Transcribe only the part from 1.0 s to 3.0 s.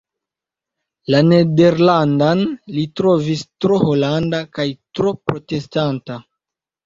La nederlandan li